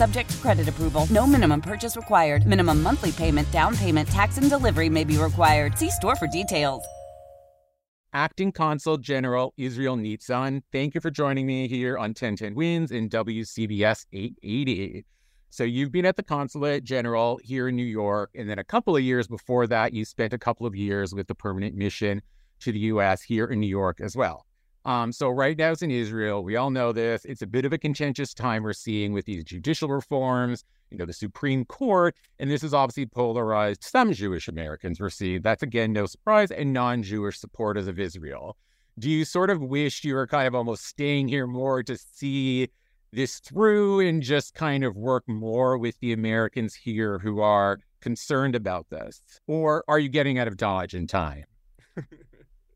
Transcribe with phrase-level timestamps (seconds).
[0.00, 1.06] Subject to credit approval.
[1.10, 2.46] No minimum purchase required.
[2.46, 5.76] Minimum monthly payment, down payment, tax, and delivery may be required.
[5.76, 6.82] See store for details.
[8.14, 13.10] Acting Consul General Israel Nitzan, thank you for joining me here on 1010 Wins in
[13.10, 15.04] WCBS 880.
[15.50, 18.96] So you've been at the Consulate General here in New York, and then a couple
[18.96, 22.22] of years before that, you spent a couple of years with the permanent mission
[22.60, 23.20] to the U.S.
[23.20, 24.46] here in New York as well.
[24.84, 26.42] Um, so right now it's in Israel.
[26.42, 27.24] We all know this.
[27.24, 31.04] It's a bit of a contentious time we're seeing with these judicial reforms, you know,
[31.04, 35.42] the Supreme Court, and this is obviously polarized some Jewish Americans we're seeing.
[35.42, 38.56] That's again no surprise, and non-Jewish supporters of Israel.
[38.98, 42.68] Do you sort of wish you were kind of almost staying here more to see
[43.12, 48.54] this through and just kind of work more with the Americans here who are concerned
[48.54, 49.20] about this?
[49.46, 51.44] Or are you getting out of Dodge in time?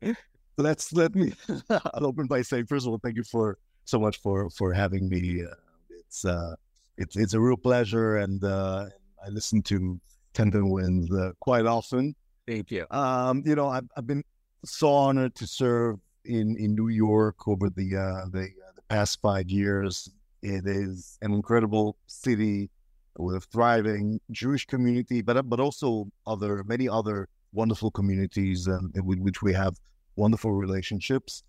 [0.57, 1.33] let's let me
[1.69, 5.07] i'll open by saying first of all thank you for so much for for having
[5.09, 5.53] me uh,
[5.89, 6.55] it's uh
[6.97, 8.87] it's it's a real pleasure and uh
[9.25, 9.99] i listen to
[10.35, 12.13] 1010 Wins uh, quite often.
[12.47, 12.85] Thank you.
[12.91, 14.23] Um you know I've, I've been
[14.65, 19.21] so honored to serve in in new york over the uh the, uh, the past
[19.21, 20.09] five years.
[20.41, 22.69] It is an incredible city
[23.17, 29.19] with a thriving jewish community but but also other many other wonderful communities um, with
[29.19, 29.75] which we have
[30.15, 31.43] wonderful relationships.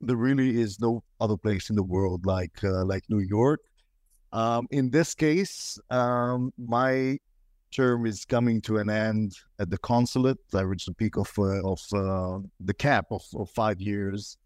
[0.00, 3.60] There really is no other place in the world like uh, like New York.
[4.32, 7.18] Um, in this case, um, my
[7.70, 10.38] term is coming to an end at the consulate.
[10.54, 14.36] I reached the peak of uh, of uh, the cap of, of five years,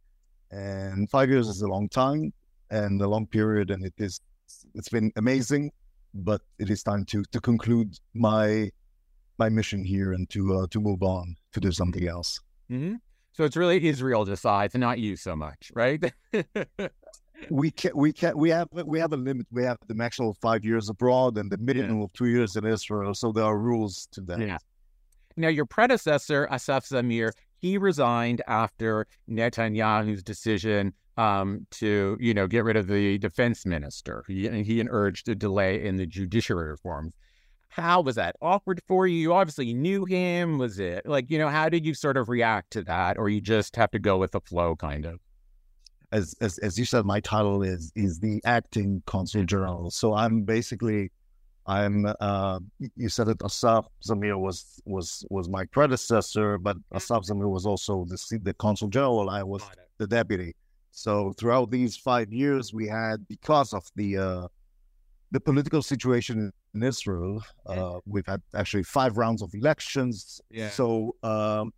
[0.51, 2.33] and five years is a long time
[2.71, 4.21] and a long period, and it is
[4.75, 5.71] it's been amazing.
[6.15, 8.71] But it is time to to conclude my
[9.39, 12.41] my mission here and to uh, to move on to do something else.
[12.71, 12.95] Mm-hmm.
[13.35, 16.13] So it's really Israel decides, not you so much, right?
[17.51, 19.47] we can we can we have we have a limit.
[19.51, 22.05] We have the maximum of five years abroad and the minimum yeah.
[22.05, 23.13] of two years in Israel.
[23.13, 24.39] So there are rules to that.
[24.39, 24.59] Yeah.
[25.37, 32.63] Now your predecessor Asaf Zamir, he resigned after Netanyahu's decision um, to you know get
[32.63, 34.23] rid of the defense minister.
[34.29, 37.15] He, he urged a delay in the judiciary reforms.
[37.69, 39.17] How was that awkward for you?
[39.17, 40.59] You obviously knew him.
[40.59, 43.19] Was it like, you know, how did you sort of react to that?
[43.19, 45.21] Or you just have to go with the flow kind of?
[46.13, 49.91] As, as, as you said, my title is is the acting consul general.
[49.91, 51.11] So I'm basically
[51.67, 52.61] I'm uh,
[52.97, 58.05] you said that Asaf Zamir was was was my predecessor, but Asaf Zamir was also
[58.05, 59.31] the the consul general.
[59.31, 59.63] I was
[59.99, 60.55] the deputy.
[60.91, 64.49] So throughout these five years, we had because of the uh,
[65.35, 67.43] the political situation in Israel.
[67.67, 70.41] Uh, we've had actually five rounds of elections.
[70.49, 70.71] Yeah.
[70.71, 71.73] So um,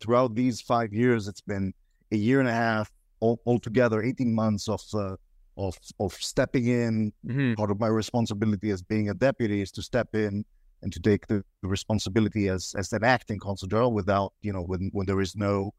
[0.00, 1.72] throughout these five years, it's been
[2.10, 5.14] a year and a half all, altogether, eighteen months of uh,
[5.56, 7.12] of of stepping in.
[7.24, 7.54] Mm-hmm.
[7.54, 10.44] Part of my responsibility as being a deputy is to step in
[10.82, 14.90] and to take the, responsibility as as an acting consul general without you know when
[14.92, 15.72] when there is no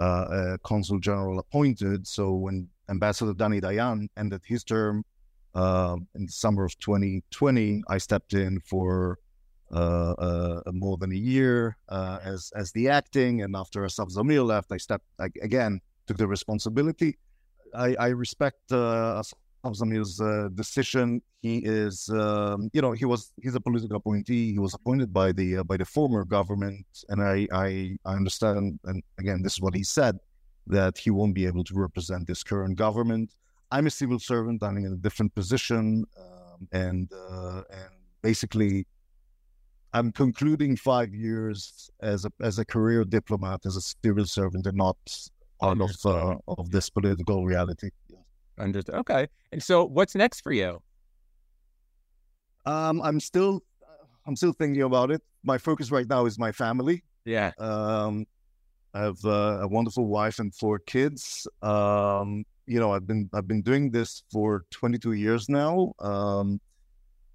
[0.00, 2.06] uh, consul general appointed.
[2.08, 5.04] So when Ambassador Dani Dayan ended his term
[5.56, 9.18] uh, in the summer of 2020, I stepped in for
[9.72, 14.46] uh, uh, more than a year uh, as as the acting, and after Asaf Zamir
[14.46, 17.18] left, I stepped I, again took the responsibility.
[17.74, 21.20] I, I respect uh, Asaf Zamir's uh, decision.
[21.40, 24.52] He is, um, you know, he was he's a political appointee.
[24.52, 28.78] He was appointed by the by the former government, and I, I I understand.
[28.84, 30.18] And again, this is what he said
[30.66, 33.34] that he won't be able to represent this current government.
[33.76, 34.62] I'm a civil servant.
[34.62, 37.92] I'm in a different position, um, and uh, and
[38.22, 38.86] basically,
[39.92, 44.78] I'm concluding five years as a as a career diplomat, as a civil servant, and
[44.78, 44.96] not
[45.60, 47.90] part of uh, of this political reality.
[48.58, 48.94] Understood.
[48.94, 49.28] Okay.
[49.52, 50.80] And so, what's next for you?
[52.64, 53.60] Um, I'm still
[54.26, 55.22] I'm still thinking about it.
[55.44, 57.04] My focus right now is my family.
[57.26, 57.52] Yeah.
[57.58, 58.24] Um,
[58.94, 61.46] I have uh, a wonderful wife and four kids.
[61.60, 65.92] Um, you know, I've been I've been doing this for 22 years now.
[66.00, 66.60] Um,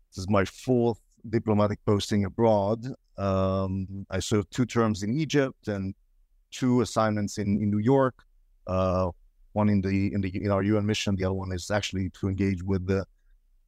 [0.09, 0.99] This is my fourth
[1.29, 2.85] diplomatic posting abroad.
[3.17, 5.95] Um, I served two terms in Egypt and
[6.51, 8.15] two assignments in, in New York.
[8.67, 9.11] Uh,
[9.53, 11.15] one in the in the in our UN mission.
[11.15, 13.05] The other one is actually to engage with the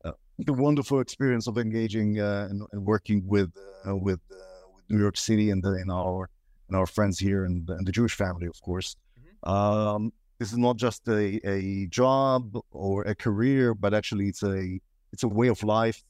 [0.05, 3.51] uh, the wonderful experience of engaging uh, and, and, working with
[3.87, 6.29] uh, with, uh, with New York City and the, and our
[6.67, 8.95] and our friends here and, and the Jewish family, of course.
[9.19, 9.49] Mm-hmm.
[9.49, 14.79] Um, this is not just a, a job or a career, but actually it's a
[15.11, 16.03] it's a way of life.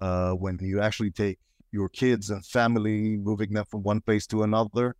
[0.00, 1.38] Uh, when you actually take
[1.72, 4.96] your kids and family, moving them from one place to another,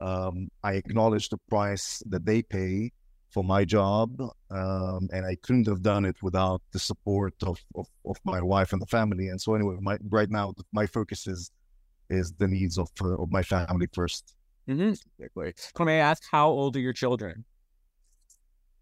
[0.00, 2.92] um, I acknowledge the price that they pay
[3.30, 7.86] for my job, um, and I couldn't have done it without the support of, of,
[8.06, 9.28] of, my wife and the family.
[9.28, 11.50] And so, anyway, my, right now my focus is
[12.10, 14.22] is the needs of uh, of my family 1st
[14.68, 15.48] mm-hmm.
[15.74, 17.44] Can I ask how old are your children?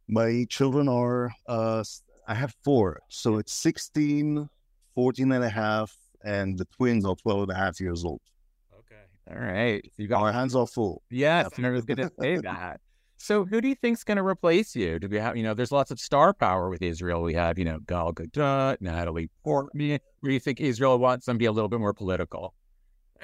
[0.08, 1.84] My children are uh,
[2.26, 4.49] I have four, so it's 16,
[4.94, 5.94] 14 and a half,
[6.25, 8.20] and the twins are 12 and a half years old.
[8.78, 9.02] Okay.
[9.31, 9.84] All right.
[9.96, 11.02] You got our hands are full.
[11.10, 12.81] Yes, I was going to say that.
[13.22, 14.99] So who do you think's going to replace you?
[14.99, 17.22] Do we have, you know, there's lots of star power with Israel.
[17.22, 20.00] We have, you know, Gal Gadot, Natalie Portman.
[20.20, 22.52] Where do you think Israel wants somebody a little bit more political?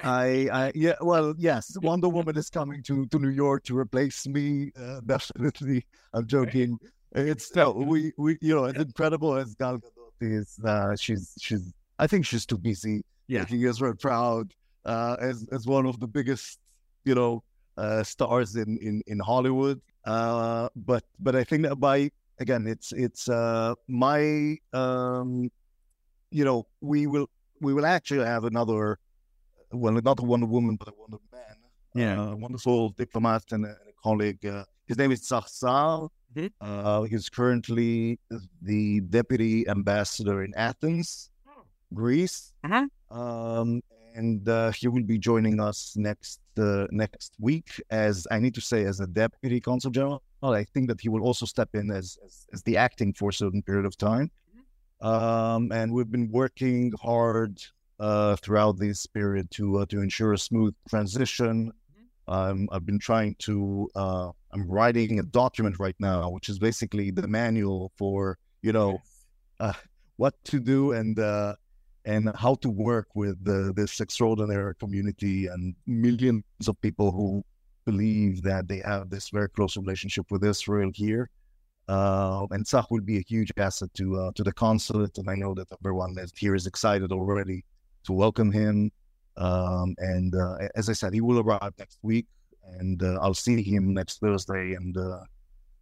[0.03, 4.27] I, I, yeah, well, yes, Wonder Woman is coming to, to New York to replace
[4.27, 4.71] me.
[4.79, 6.77] Uh, definitely, I'm joking.
[7.13, 10.59] It's uh, we, we, you know, it's incredible as Gal Gadot is.
[10.63, 11.73] Uh, she's, she's.
[11.97, 13.39] I think she's too busy yeah.
[13.39, 14.53] making Israel proud
[14.85, 16.59] uh, as as one of the biggest,
[17.05, 17.43] you know,
[17.77, 19.81] uh, stars in in in Hollywood.
[20.05, 25.49] Uh, but but I think that by again, it's it's uh, my um,
[26.31, 27.29] you know we will
[27.61, 28.99] we will actually have another
[29.71, 31.41] well not a Wonder Woman but a Wonder Man.
[31.95, 34.45] Yeah, uh, wonderful diplomat and a, and a colleague.
[34.45, 36.09] Uh, his name is Tzahar.
[36.35, 36.47] Mm-hmm.
[36.61, 38.19] Uh, he's currently
[38.61, 41.63] the deputy ambassador in Athens, oh.
[41.93, 42.53] Greece.
[42.63, 42.85] Uh-huh.
[43.09, 43.81] Um,
[44.15, 48.61] and uh, he will be joining us next uh, next week as I need to
[48.61, 50.21] say as a deputy consul general.
[50.41, 53.33] I think that he will also step in as, as, as the acting for a
[53.33, 54.31] certain period of time.
[55.01, 57.61] Um, and we've been working hard
[57.99, 61.71] uh, throughout this period to uh, to ensure a smooth transition.
[62.27, 63.89] Um, I've been trying to.
[63.95, 69.01] Uh, I'm writing a document right now, which is basically the manual for you know
[69.59, 69.73] uh,
[70.17, 71.19] what to do and
[72.05, 77.43] and how to work with the, this extraordinary community and millions of people who
[77.85, 81.29] believe that they have this very close relationship with Israel here.
[81.87, 85.35] Uh, and Tzach will be a huge asset to uh, to the consulate, and I
[85.35, 87.63] know that everyone here is excited already
[88.05, 88.91] to welcome him.
[89.37, 92.27] Um, and uh, as I said, he will arrive next week,
[92.79, 95.21] and uh, I'll see him next Thursday, and uh,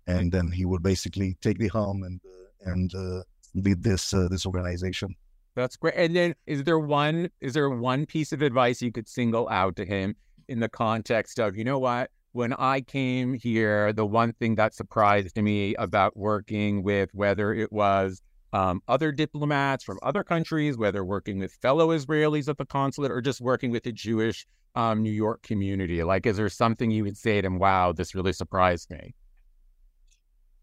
[0.06, 3.24] and then he will basically take the helm and uh, and
[3.56, 5.16] lead this this organization.
[5.58, 5.96] That's great.
[5.98, 9.76] And then is there one is there one piece of advice you could single out
[9.78, 10.16] to him
[10.48, 12.12] in the context of, you know what?
[12.34, 17.72] When I came here, the one thing that surprised me about working with whether it
[17.72, 18.22] was
[18.54, 23.22] um, other diplomats from other countries, whether working with fellow Israelis at the consulate or
[23.22, 24.46] just working with the Jewish
[24.76, 27.60] um, New York community, like, is there something you would say to him?
[27.60, 29.14] Wow, this really surprised me.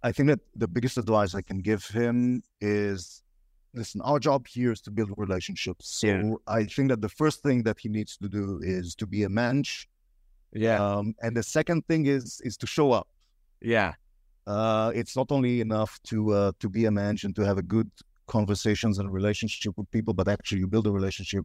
[0.03, 3.23] I think that the biggest advice I can give him is
[3.75, 5.89] listen, our job here is to build relationships.
[5.89, 6.33] So yeah.
[6.47, 9.29] I think that the first thing that he needs to do is to be a
[9.29, 9.87] mensch.
[10.53, 10.83] Yeah.
[10.83, 13.09] Um, and the second thing is is to show up.
[13.61, 13.95] Yeah.
[14.47, 17.63] Uh, it's not only enough to uh, to be a mensch and to have a
[17.63, 17.91] good
[18.27, 21.45] conversations and relationship with people, but actually you build a relationship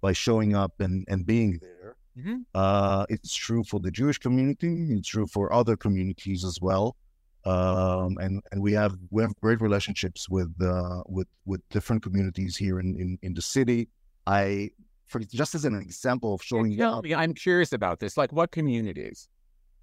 [0.00, 1.96] by showing up and, and being there.
[2.18, 2.38] Mm-hmm.
[2.54, 4.88] Uh, it's true for the Jewish community.
[4.90, 6.96] It's true for other communities as well
[7.44, 12.56] um, and and we have we have great relationships with uh, with with different communities
[12.56, 13.88] here in, in, in the city.
[14.26, 14.70] I
[15.06, 16.76] for just as an example of showing.
[16.76, 18.16] Tell up, me, I'm curious about this.
[18.16, 19.28] Like what communities,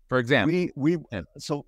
[0.07, 0.53] for example?
[0.53, 0.97] We we
[1.39, 1.65] so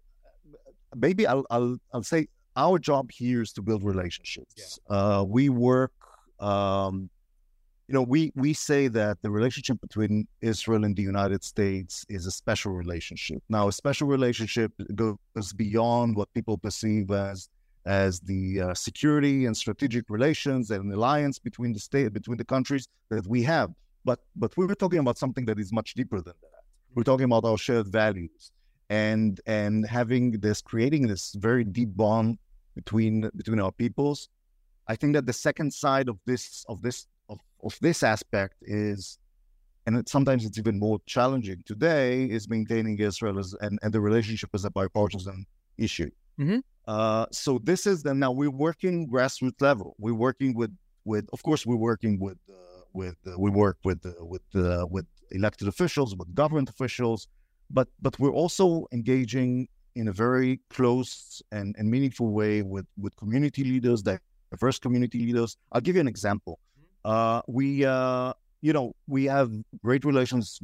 [0.96, 4.80] maybe I'll I'll I'll say our job here is to build relationships.
[4.90, 4.96] Yeah.
[4.96, 5.94] Uh, we work.
[6.40, 7.10] Um,
[7.88, 12.28] you know, we we say that the relationship between Israel and the United States is
[12.28, 13.42] a special relationship.
[13.50, 17.50] Now, a special relationship goes beyond what people perceive as
[17.86, 22.88] as the uh, security and strategic relations and alliance between the state between the countries
[23.10, 23.72] that we have.
[24.06, 26.64] But but we were talking about something that is much deeper than that.
[26.94, 28.52] We're talking about our shared values
[28.90, 32.38] and and having this creating this very deep bond
[32.76, 34.30] between between our peoples.
[34.88, 39.20] I think that the second side of this of this of, of this aspect is,
[39.86, 44.02] and it, sometimes it's even more challenging today, is maintaining Israel as, and, and the
[44.02, 45.46] relationship as a bipartisan
[45.78, 46.10] issue.
[46.40, 46.60] Mm-hmm.
[46.88, 49.96] Uh, so this is the now we're working grassroots level.
[50.00, 54.04] We're working with with, of course, we're working with uh, with uh, we work with
[54.06, 57.28] uh, with uh, with elected officials, with government officials,
[57.70, 63.16] but but we're also engaging in a very close and, and meaningful way with with
[63.16, 65.58] community leaders, diverse community leaders.
[65.72, 66.60] I'll give you an example.
[67.06, 69.52] Uh, we uh, you know we have
[69.84, 70.60] great relations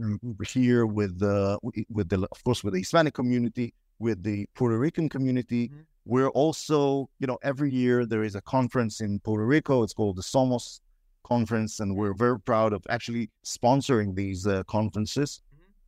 [0.48, 1.58] here with the
[1.90, 5.70] with the of course with the Hispanic community, with the Puerto Rican community.
[5.70, 5.82] Mm-hmm.
[6.08, 9.82] We're also, you know, every year there is a conference in Puerto Rico.
[9.82, 10.80] It's called the Somos
[11.24, 15.42] conference, and we're very proud of actually sponsoring these uh, conferences.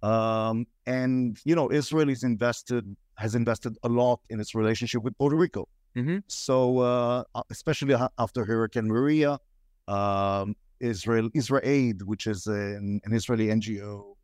[0.04, 5.18] Um, and you know, Israel is invested has invested a lot in its relationship with
[5.18, 5.68] Puerto Rico.
[5.96, 6.18] Mm-hmm.
[6.28, 9.40] So, uh, especially after Hurricane Maria,
[9.88, 14.17] um, Israel IsraAID, which is an, an Israeli NGO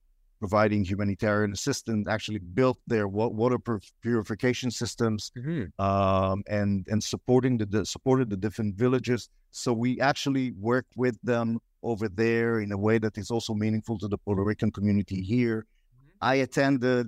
[0.44, 3.58] providing humanitarian assistance, actually built their water
[4.02, 5.64] purification systems mm-hmm.
[5.88, 9.22] um, and and supporting the, the, supported the different villages.
[9.52, 11.48] So we actually worked with them
[11.92, 15.60] over there in a way that is also meaningful to the Puerto Rican community here.
[15.60, 16.32] Mm-hmm.
[16.32, 17.06] I attended,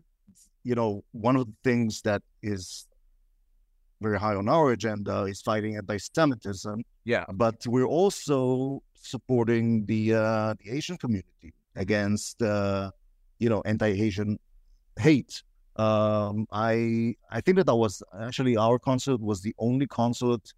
[0.70, 2.22] you know, one of the things that
[2.54, 2.88] is
[4.06, 6.78] very high on our agenda is fighting anti-Semitism.
[7.14, 8.82] Yeah, but we're also
[9.14, 12.42] supporting the uh, the Asian community against.
[12.42, 12.92] Uh,
[13.40, 14.40] you know anti-Asian
[15.00, 15.44] hate.
[15.76, 20.54] Um, I I think that that was actually our consulate was the only consulate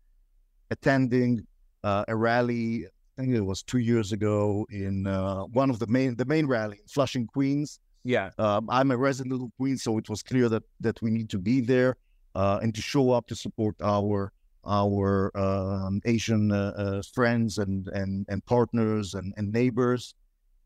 [0.69, 1.45] attending
[1.83, 2.85] uh, a rally.
[2.85, 6.45] I think it was two years ago in uh, one of the main the main
[6.45, 7.79] rally in Flushing, Queens.
[8.03, 11.29] Yeah, um, I'm a resident of Queens, so it was clear that that we need
[11.31, 11.97] to be there
[12.35, 14.31] uh, and to show up to support our
[14.65, 20.13] our um, Asian uh, uh, friends and and and partners and, and neighbors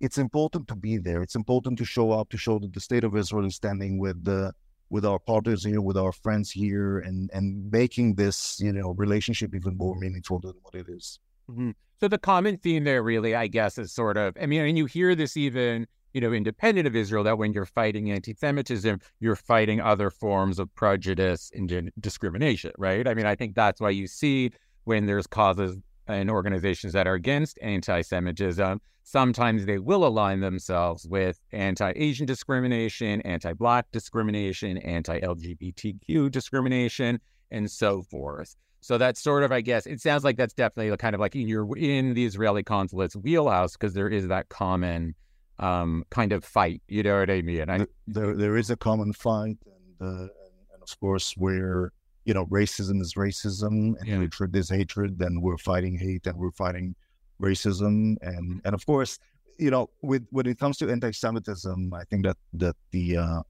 [0.02, 1.22] it's important to be there.
[1.22, 4.24] It's important to show up to show that the state of Israel is standing with
[4.24, 4.54] the
[4.90, 9.56] with our partners here, with our friends here, and and making this you know relationship
[9.56, 11.20] even more meaningful than what it is.
[11.50, 11.72] Mm-hmm.
[12.00, 14.36] So the common theme there, really, I guess, is sort of.
[14.42, 17.66] I mean, and you hear this even you know, independent of Israel, that when you're
[17.66, 23.08] fighting anti-Semitism, you're fighting other forms of prejudice and discrimination, right?
[23.08, 24.52] I mean, I think that's why you see
[24.84, 25.78] when there's causes
[26.12, 33.88] and organizations that are against anti-Semitism, sometimes they will align themselves with anti-Asian discrimination, anti-Black
[33.92, 38.56] discrimination, anti-LGBTQ discrimination, and so forth.
[38.82, 41.48] So that's sort of, I guess, it sounds like that's definitely kind of like in
[41.48, 45.14] your in the Israeli consulate's wheelhouse because there is that common
[45.60, 46.82] um, kind of fight.
[46.88, 47.70] You know what I mean?
[47.70, 50.30] I, there, there is a common fight, and, uh, and,
[50.74, 51.92] and of course, we're
[52.26, 54.20] you know, racism is racism and yeah.
[54.20, 56.96] hatred is hatred, then we're fighting hate and we're fighting
[57.42, 58.18] racism.
[58.22, 59.18] And and of course,
[59.58, 63.42] you know, with when it comes to anti-Semitism, I think that that the uh,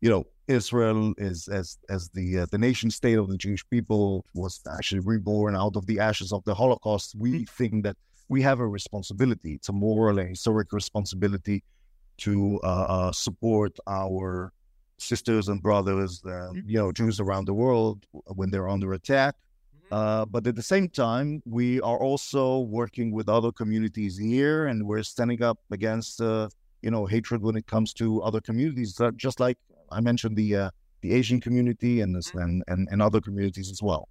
[0.00, 4.24] you know Israel is as as the uh, the nation state of the Jewish people
[4.34, 7.14] was actually reborn out of the ashes of the Holocaust.
[7.16, 7.44] We mm-hmm.
[7.44, 7.96] think that
[8.28, 9.54] we have a responsibility.
[9.54, 11.62] It's a moral and historic responsibility
[12.18, 14.52] to uh, uh support our
[14.98, 19.34] sisters and brothers, uh, you know, Jews around the world when they're under attack.
[19.34, 19.94] Mm-hmm.
[19.94, 24.86] Uh, but at the same time, we are also working with other communities here, and
[24.86, 26.48] we're standing up against, uh,
[26.82, 29.00] you know, hatred when it comes to other communities.
[29.16, 29.58] just like
[29.90, 30.70] I mentioned, the uh,
[31.02, 32.38] the Asian community and, this, mm-hmm.
[32.38, 34.08] and, and and other communities as well.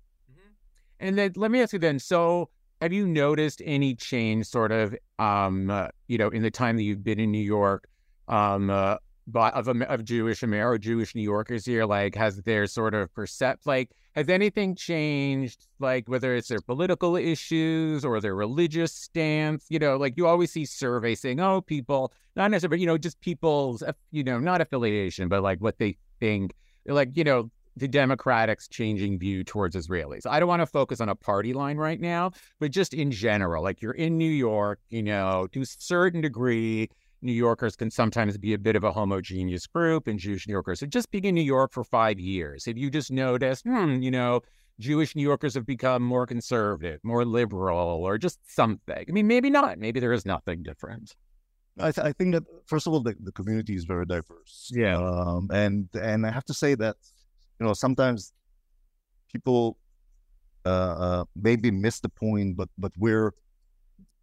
[1.00, 2.00] And then let me ask you then.
[2.00, 2.50] So,
[2.82, 6.84] have you noticed any change, sort of, um, uh, you know, in the time that
[6.84, 7.88] you've been in New York?
[8.28, 8.98] Um, uh,
[9.28, 11.86] but of of Jewish or Jewish New Yorkers here?
[11.86, 15.68] Like, has their sort of percept like has anything changed?
[15.80, 19.66] Like, whether it's their political issues or their religious stance?
[19.70, 22.98] You know, like you always see surveys saying, "Oh, people not necessarily, but you know,
[22.98, 26.54] just people's uh, you know not affiliation, but like what they think."
[26.88, 30.26] Like, you know, the Democrats' changing view towards Israelis.
[30.26, 33.64] I don't want to focus on a party line right now, but just in general,
[33.64, 36.90] like you're in New York, you know, to a certain degree
[37.26, 40.80] New Yorkers can sometimes be a bit of a homogeneous group, and Jewish New Yorkers.
[40.80, 44.12] So just being in New York for five years, have you just noticed, hmm, you
[44.12, 44.42] know,
[44.80, 49.06] Jewish New Yorkers have become more conservative, more liberal, or just something?
[49.08, 49.80] I mean, maybe not.
[49.80, 51.16] Maybe there is nothing different.
[51.80, 54.72] I, th- I think that first of all, the, the community is very diverse.
[54.74, 56.96] Yeah, um, and and I have to say that
[57.60, 58.32] you know sometimes
[59.32, 59.78] people
[60.66, 63.34] uh, uh, maybe miss the point, but but we're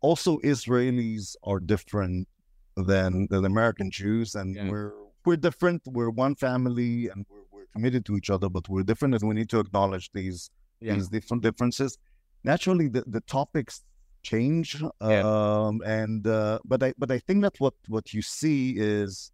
[0.01, 2.27] also Israelis are different
[2.76, 4.69] than than American Jews, and yeah.
[4.69, 4.93] we're
[5.25, 5.83] we're different.
[5.87, 9.35] We're one family, and we're, we're committed to each other, but we're different, and we
[9.35, 10.50] need to acknowledge these
[10.81, 10.95] yeah.
[10.95, 11.99] these different differences.
[12.45, 13.83] Naturally, the, the topics
[14.23, 15.23] change, yeah.
[15.25, 19.31] um, and uh, but I but I think that what what you see is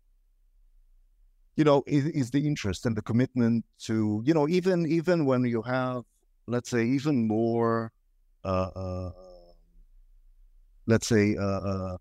[1.56, 5.44] you know is, is, the interest and the commitment to you know even even when
[5.44, 6.04] you have
[6.46, 7.92] let's say even more
[8.44, 9.10] uh, uh,
[10.88, 11.96] let's say, uh, uh,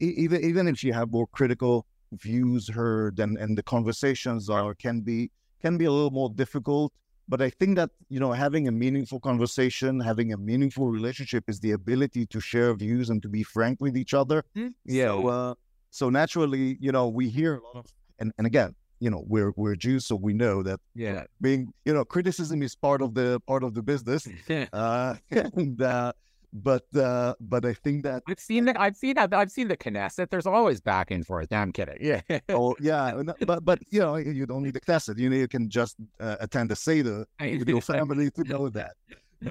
[0.00, 5.00] even even if you have more critical views heard and and the conversations are can
[5.00, 6.92] be can be a little more difficult.
[7.30, 11.60] But I think that you know having a meaningful conversation, having a meaningful relationship, is
[11.60, 14.44] the ability to share views and to be frank with each other.
[14.56, 14.68] Mm-hmm.
[14.86, 15.08] Yeah.
[15.08, 15.54] So, uh,
[15.90, 17.86] so naturally, you know, we hear a lot of,
[18.18, 21.92] and, and again, you know, we're we're Jews, so we know that yeah, being you
[21.92, 24.26] know, criticism is part of the part of the business.
[24.72, 26.12] uh, and uh,
[26.52, 29.76] but uh, but I think that I've seen that I've seen that I've seen the
[29.76, 30.30] Knesset.
[30.30, 31.50] There's always back and forth.
[31.50, 31.98] No, I'm kidding.
[32.00, 32.20] Yeah.
[32.48, 35.18] oh yeah, but but you know you don't need the Knesset.
[35.18, 38.94] You know you can just uh, attend the Seder with your family to know that.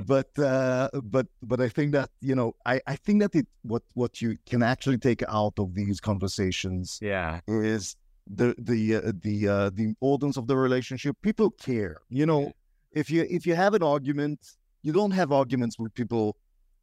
[0.05, 3.83] But uh, but but I think that you know I, I think that it what
[3.93, 9.47] what you can actually take out of these conversations yeah is the the uh, the
[9.47, 11.15] uh, the importance of the relationship.
[11.21, 11.97] People care.
[12.09, 12.51] You know
[12.91, 14.39] if you if you have an argument,
[14.81, 16.35] you don't have arguments with people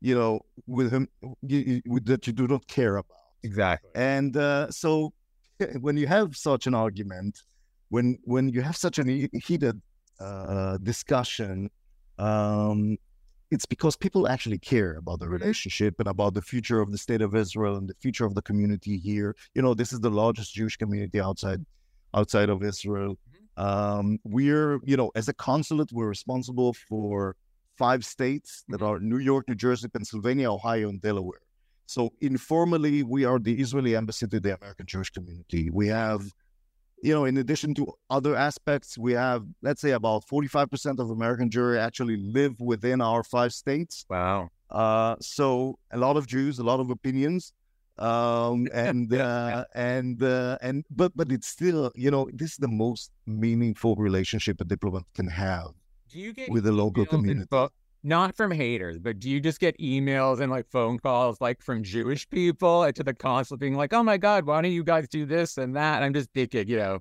[0.04, 1.08] you know, with him
[1.40, 3.16] you, you, that you do not care about.
[3.42, 3.90] Exactly.
[3.94, 5.12] And uh, so,
[5.80, 7.42] when you have such an argument,
[7.88, 9.04] when when you have such a
[9.46, 9.80] heated
[10.20, 11.70] uh, discussion,
[12.18, 12.98] um,
[13.50, 17.22] it's because people actually care about the relationship and about the future of the state
[17.22, 19.34] of Israel and the future of the community here.
[19.54, 21.64] You know, this is the largest Jewish community outside
[22.12, 23.12] outside of Israel.
[23.14, 23.66] Mm-hmm.
[23.66, 27.36] Um, we're, you know, as a consulate, we're responsible for
[27.76, 28.86] five states that mm-hmm.
[28.86, 31.40] are New York, New Jersey, Pennsylvania, Ohio, and Delaware.
[31.86, 35.70] So informally, we are the Israeli embassy to the American Jewish community.
[35.70, 36.22] We have,
[37.02, 41.50] you know, in addition to other aspects, we have, let's say, about 45% of American
[41.50, 44.06] Jewry actually live within our five states.
[44.08, 44.48] Wow.
[44.70, 47.52] Uh, so a lot of Jews, a lot of opinions.
[47.98, 52.68] Um, and, uh, and, uh, and, but, but it's still, you know, this is the
[52.68, 55.74] most meaningful relationship a diplomat can have
[56.14, 57.48] do you get with the local community?
[58.04, 61.82] not from haters, but do you just get emails and like phone calls like from
[61.82, 65.26] Jewish people to the consulate being like, "Oh my God, why don't you guys do
[65.26, 67.00] this and that?" And I'm just thinking, you know,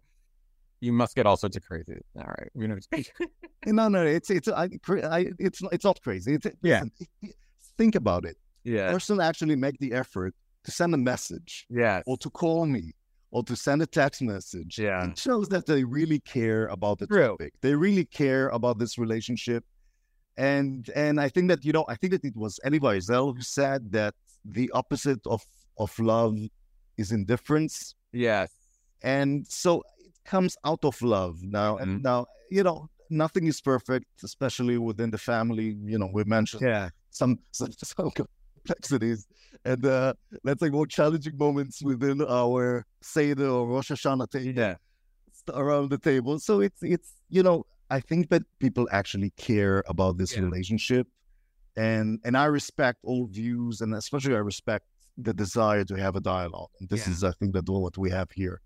[0.80, 1.99] you must get all sorts of crazy.
[2.17, 2.78] All right, we know.
[3.67, 6.36] no, no, it's it's I, I, it's it's not crazy.
[6.36, 6.84] It's, yeah.
[7.78, 8.38] Think about it.
[8.63, 8.91] Yeah.
[8.91, 11.67] Person actually make the effort to send a message.
[11.69, 12.02] Yeah.
[12.08, 12.93] Or to call me
[13.34, 14.78] or to send a text message.
[14.78, 15.10] Yeah.
[15.10, 17.30] It shows that they really care about the True.
[17.30, 17.54] topic.
[17.62, 19.65] They really care about this relationship.
[20.38, 23.41] And and I think that, you know, I think that it was Elie Wiesel who
[23.41, 24.13] said that
[24.46, 25.41] the opposite of
[25.80, 26.38] of love
[26.98, 27.96] is indifference.
[28.12, 28.52] Yes.
[29.02, 31.74] And so it comes out of love now.
[31.74, 31.84] Mm-hmm.
[31.84, 35.76] And now, you know, nothing is perfect, especially within the family.
[35.84, 36.89] You know, we mentioned yeah.
[37.10, 38.12] some some, some
[38.63, 39.28] complexities
[39.65, 44.76] and uh, let's say more challenging moments within our Seder or Rosh Hashanah table yeah.
[45.54, 46.39] around the table.
[46.39, 50.43] So it's it's you know I think that people actually care about this yeah.
[50.43, 51.08] relationship,
[51.78, 54.86] and and I respect all views, and especially I respect
[55.17, 56.69] the desire to have a dialogue.
[56.80, 57.13] And this yeah.
[57.13, 58.62] is I think the door that what we have here.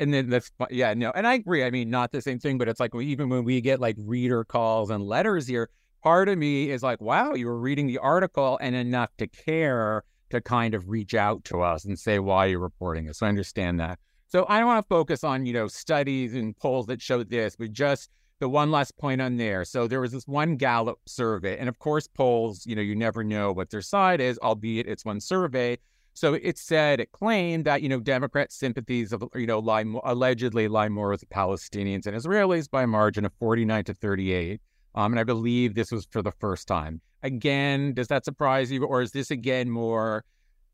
[0.00, 1.64] And then that's yeah no, and I agree.
[1.64, 4.44] I mean, not the same thing, but it's like even when we get like reader
[4.44, 5.70] calls and letters here
[6.02, 10.04] part of me is like, wow, you were reading the article and enough to care
[10.30, 13.18] to kind of reach out to us and say why you're reporting this.
[13.18, 13.98] So I understand that.
[14.28, 17.56] So I don't want to focus on, you know, studies and polls that show this,
[17.56, 19.64] but just the one last point on there.
[19.64, 23.24] So there was this one Gallup survey, and of course, polls, you know, you never
[23.24, 25.78] know what their side is, albeit it's one survey.
[26.12, 30.68] So it said, it claimed that, you know, Democrat sympathies, of, you know, lie, allegedly
[30.68, 34.60] lie more with Palestinians and Israelis by a margin of 49 to 38.
[34.98, 37.00] Um, and I believe this was for the first time.
[37.22, 38.84] Again, does that surprise you?
[38.84, 40.24] Or is this again more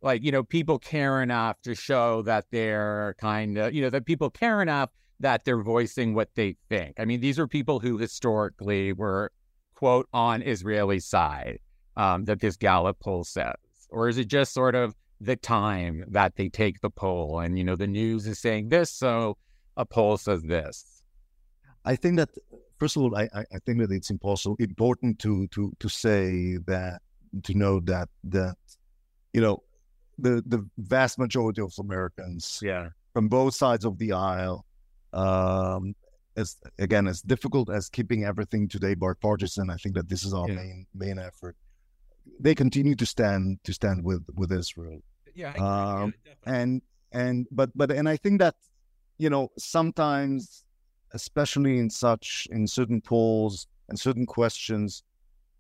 [0.01, 4.07] like, you know, people care enough to show that they're kind of, you know, that
[4.07, 4.89] people care enough
[5.21, 6.95] that they're voicing what they think?
[6.99, 9.31] I mean, these are people who historically were,
[9.75, 11.59] quote, on Israeli side
[11.99, 13.53] um, that this Gallup poll says.
[13.91, 17.65] Or is it just sort of the time that they take the poll and, you
[17.65, 19.37] know, the news is saying this, so
[19.77, 21.03] a poll says this?
[21.85, 22.31] I think that
[22.79, 27.01] first of all, I, I think that it's impossible, important to to to say that
[27.43, 28.57] to know that that
[29.33, 29.63] you know
[30.19, 34.65] the the vast majority of Americans, yeah, from both sides of the aisle,
[35.13, 35.95] um,
[36.37, 39.71] as again as difficult as keeping everything today bipartisan.
[39.71, 40.57] I think that this is our yeah.
[40.57, 41.57] main main effort.
[42.41, 45.01] They continue to stand to stand with with Israel.
[45.35, 46.83] Yeah, um, yeah and
[47.13, 48.55] and but but and I think that
[49.19, 50.64] you know sometimes
[51.15, 55.03] especially in such in certain polls and certain questions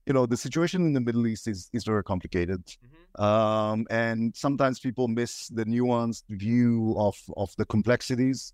[0.07, 3.23] you know the situation in the middle east is is very complicated mm-hmm.
[3.23, 8.53] um, and sometimes people miss the nuanced view of of the complexities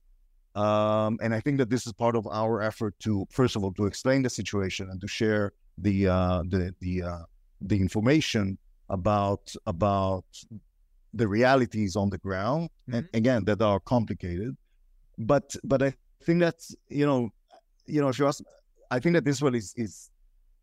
[0.54, 3.72] um, and i think that this is part of our effort to first of all
[3.72, 7.22] to explain the situation and to share the uh, the the uh,
[7.62, 8.58] the information
[8.88, 10.24] about about
[11.14, 12.98] the realities on the ground, mm-hmm.
[12.98, 14.56] and again that are complicated.
[15.18, 17.30] But but I think that's you know
[17.86, 18.42] you know if you ask,
[18.90, 20.10] I think that Israel is is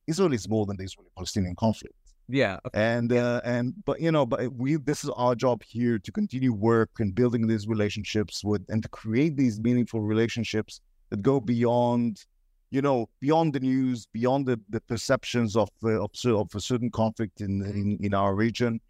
[0.08, 1.96] Israel is more than the Israeli-Palestinian conflict.
[2.30, 2.98] Yeah, okay.
[2.98, 6.52] and uh, and but you know, but we this is our job here to continue
[6.52, 12.26] work and building these relationships with and to create these meaningful relationships that go beyond,
[12.70, 16.92] you know, beyond the news, beyond the, the perceptions of uh, of, of a certain
[16.92, 18.82] conflict in, in in our region.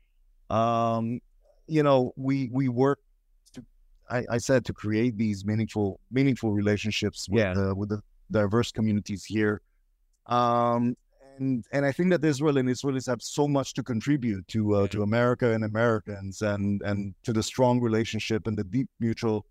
[0.49, 1.19] Um,
[1.67, 2.99] you know, we we work.
[4.09, 7.71] I, I said to create these meaningful meaningful relationships with yeah.
[7.71, 9.61] with the diverse communities here.
[10.25, 10.95] Um,
[11.39, 14.87] and and I think that Israel and Israelis have so much to contribute to uh,
[14.87, 19.45] to America and Americans, and and to the strong relationship and the deep mutual,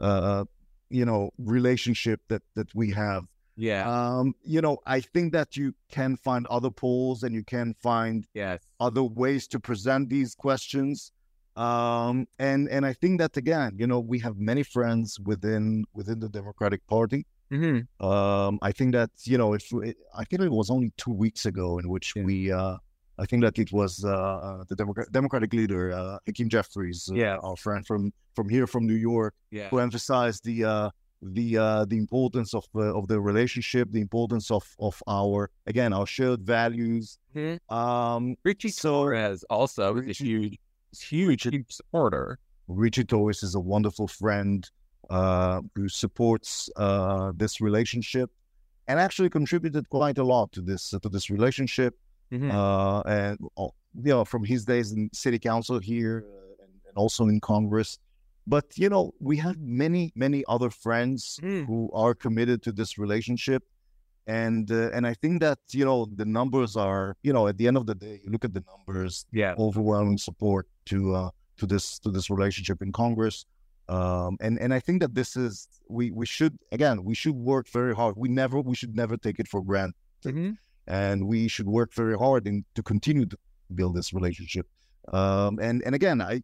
[0.00, 0.44] uh,
[0.90, 3.24] you know, relationship that that we have.
[3.56, 3.90] Yeah.
[3.90, 8.24] Um, you know, I think that you can find other polls and you can find
[8.32, 8.60] yes.
[8.78, 11.10] other ways to present these questions.
[11.58, 16.20] Um, and and I think that again, you know, we have many friends within within
[16.20, 17.26] the Democratic Party.
[17.50, 18.06] Mm-hmm.
[18.06, 21.46] Um, I think that you know, if it, I think it was only two weeks
[21.46, 22.22] ago in which yeah.
[22.22, 22.76] we, uh,
[23.18, 27.14] I think that it was uh, uh the Democrat- Democratic leader uh, Hakeem Jeffries, uh,
[27.14, 29.68] yeah, our friend from from here from New York, yeah.
[29.70, 30.90] who emphasized the uh,
[31.22, 36.06] the uh, the importance of of the relationship, the importance of of our again our
[36.06, 37.18] shared values.
[37.34, 37.74] Mm-hmm.
[37.74, 40.58] Um, Ritchie so, Torres also is huge,
[40.92, 42.38] huge, huge supporter.
[42.68, 44.68] Richard Torres is a wonderful friend
[45.10, 48.30] uh, who supports uh, this relationship
[48.86, 51.98] and actually contributed quite a lot to this uh, to this relationship.
[52.32, 52.50] Mm-hmm.
[52.50, 57.26] Uh, and you know, from his days in city council here uh, and, and, also
[57.26, 57.98] in Congress.
[58.46, 61.66] But you know, we have many many other friends mm.
[61.66, 63.62] who are committed to this relationship.
[64.28, 67.66] And uh, and I think that you know the numbers are you know at the
[67.66, 71.66] end of the day you look at the numbers yeah overwhelming support to uh, to
[71.66, 73.46] this to this relationship in Congress
[73.88, 77.68] um, and and I think that this is we we should again we should work
[77.68, 78.16] very hard.
[78.16, 80.50] We never we should never take it for granted, mm-hmm.
[80.86, 83.38] and we should work very hard in, to continue to
[83.74, 84.66] build this relationship.
[85.12, 86.42] Um, and and again, I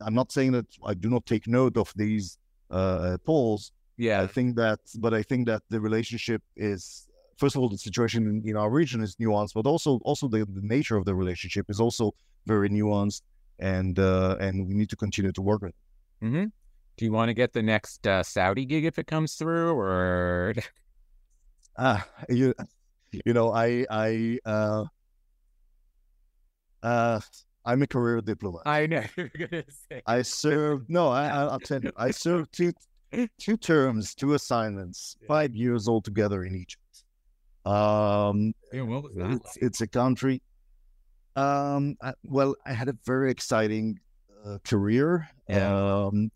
[0.00, 2.38] I'm not saying that I do not take note of these
[2.70, 3.72] uh, polls.
[3.96, 7.05] Yeah, I think that, but I think that the relationship is
[7.36, 10.46] first of all the situation in, in our region is nuanced, but also also the,
[10.46, 12.14] the nature of the relationship is also
[12.46, 13.22] very nuanced,
[13.58, 15.70] and uh, and we need to continue to work with.
[15.70, 16.24] it.
[16.24, 16.44] Mm-hmm
[16.96, 20.54] do you want to get the next uh, Saudi gig if it comes through, or?
[21.78, 22.54] Ah, uh, you,
[23.26, 24.84] you know, I, I, uh,
[26.82, 27.20] uh,
[27.66, 28.62] I'm a career diplomat.
[28.64, 30.00] I know you're gonna say.
[30.06, 30.88] I served.
[30.88, 31.92] No, I, I'll tell you.
[31.98, 32.72] I served two,
[33.38, 35.28] two terms, two assignments, yeah.
[35.28, 36.82] five years altogether in Egypt.
[37.66, 39.32] Um, yeah, that?
[39.32, 39.62] It's, like?
[39.62, 40.40] it's a country.
[41.34, 43.98] Um, I, well, I had a very exciting
[44.46, 45.28] uh, career.
[45.48, 46.04] Yeah.
[46.04, 46.30] Um,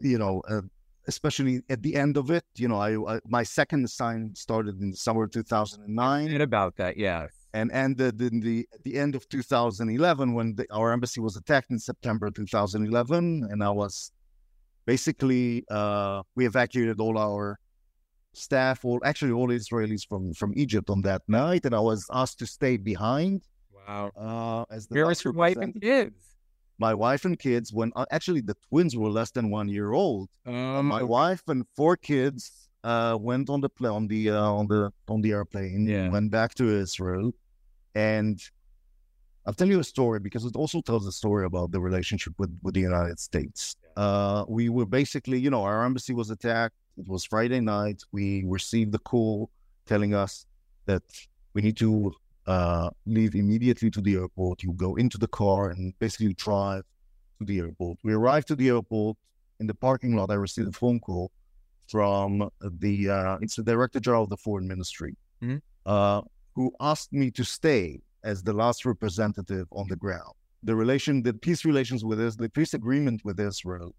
[0.00, 0.60] you know, uh,
[1.08, 4.90] especially at the end of it, you know, I, I my second assignment started in
[4.90, 6.30] the summer of 2009.
[6.30, 7.28] And about that, yeah.
[7.54, 11.70] And ended in the at the end of 2011 when the, our embassy was attacked
[11.70, 14.12] in September 2011, and I was
[14.86, 17.58] basically uh, we evacuated all our
[18.34, 22.38] staff, all actually all Israelis from from Egypt on that night, and I was asked
[22.40, 23.42] to stay behind.
[23.72, 24.10] Wow!
[24.16, 26.32] Uh, as the Where was your wife and kids?
[26.78, 30.28] my wife and kids when uh, actually the twins were less than one year old.
[30.46, 32.42] Um, my wife and four kids
[32.84, 35.86] uh, went on the plane on the uh, on the on the airplane.
[35.86, 36.08] Yeah.
[36.08, 37.32] Went back to Israel,
[37.94, 38.36] and
[39.46, 42.52] I'll tell you a story because it also tells a story about the relationship with
[42.64, 43.76] with the United States.
[43.96, 46.76] Uh, we were basically, you know, our embassy was attacked.
[46.98, 48.02] It was Friday night.
[48.12, 49.50] We received the call
[49.86, 50.46] telling us
[50.86, 51.02] that
[51.54, 52.12] we need to
[52.46, 54.62] uh, leave immediately to the airport.
[54.62, 56.84] You go into the car and basically drive
[57.38, 57.98] to the airport.
[58.04, 59.16] We arrived to the airport.
[59.60, 61.30] In the parking lot, I received a phone call
[61.88, 65.58] from the uh, it's the director general of the foreign ministry, mm-hmm.
[65.86, 66.22] uh,
[66.54, 70.32] who asked me to stay as the last representative on the ground.
[70.64, 73.94] The relation, the peace relations with Israel, the peace agreement with Israel.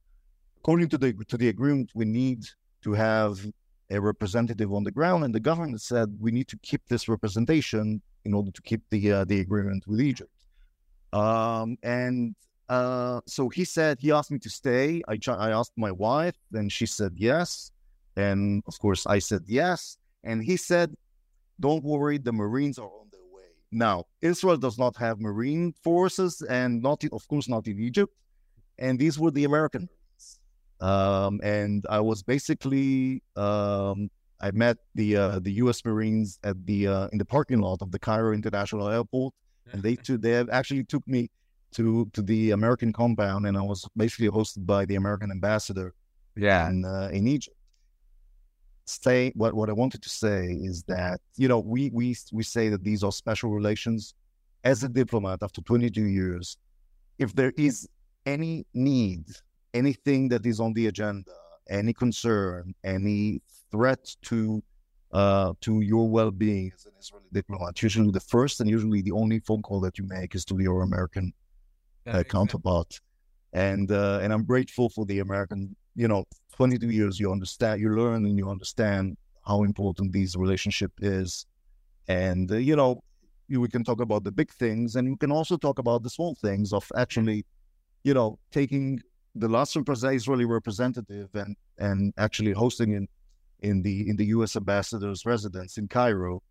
[0.58, 2.40] According to the to the agreement, we need
[2.84, 3.46] to have
[3.90, 8.02] a representative on the ground, and the government said we need to keep this representation
[8.26, 10.32] in order to keep the uh, the agreement with Egypt.
[11.12, 12.36] Um, and
[12.70, 15.02] uh, so he said he asked me to stay.
[15.08, 17.72] I I asked my wife, and she said yes,
[18.16, 19.98] and of course I said yes.
[20.24, 20.96] And he said,
[21.60, 26.42] "Don't worry, the Marines are on their way." Now Israel does not have Marine forces,
[26.44, 28.14] and not of course not in Egypt.
[28.80, 29.88] And these were the American.
[30.82, 34.10] Um, and I was basically um,
[34.44, 35.84] I met the uh, the U.S.
[35.86, 39.34] Marines at the uh, in the parking lot of the Cairo International Airport,
[39.72, 41.30] and they too they actually took me
[41.72, 45.94] to to the American compound, and I was basically hosted by the American ambassador.
[46.36, 47.56] Yeah, in uh, in Egypt.
[48.86, 52.68] Say what what I wanted to say is that you know we we we say
[52.68, 54.14] that these are special relations.
[54.66, 56.58] As a diplomat, after 22 years,
[57.20, 57.88] if there is
[58.26, 59.26] any need,
[59.74, 61.32] anything that is on the agenda,
[61.70, 64.62] any concern, any threat to
[65.14, 69.40] uh, to your well-being as an Israeli diplomat, usually the first and usually the only
[69.40, 71.32] phone call that you make is to your American
[72.08, 73.00] uh, counterpart.
[73.54, 75.76] And uh, and I'm grateful for the American.
[75.96, 80.92] You know, 22 years, you understand, you learn, and you understand how important these relationship
[81.00, 81.46] is.
[82.08, 83.04] And uh, you know,
[83.50, 86.34] we can talk about the big things, and we can also talk about the small
[86.42, 87.46] things of actually,
[88.04, 89.00] you know, taking
[89.36, 93.08] the last representative Israeli representative and and actually hosting in
[93.60, 94.56] in the in the U.S.
[94.56, 96.44] ambassador's residence in Cairo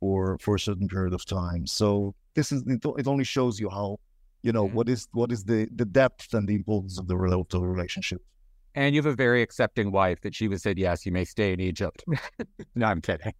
[0.00, 1.66] for for a certain period of time.
[1.66, 3.98] So this is it, it only shows you how
[4.42, 4.76] you know mm-hmm.
[4.76, 8.20] what is what is the the depth and the importance of the relative relationship.
[8.76, 11.52] And you have a very accepting wife that she would said, "Yes, you may stay
[11.52, 12.04] in Egypt."
[12.74, 13.32] no, I'm kidding.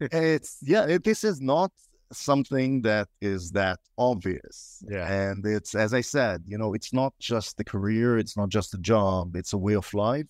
[0.00, 0.84] it's yeah.
[0.84, 1.72] It, this is not
[2.12, 4.82] something that is that obvious.
[4.88, 5.10] Yeah.
[5.12, 8.74] And it's as I said, you know, it's not just the career, it's not just
[8.74, 10.26] a job, it's a way of life,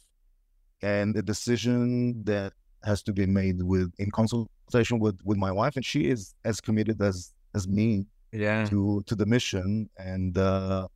[0.82, 2.52] and a decision that
[2.84, 6.60] has to be made with in consultation with with my wife, and she is as
[6.60, 8.64] committed as as me yeah.
[8.66, 9.88] to to the mission.
[9.98, 10.88] And uh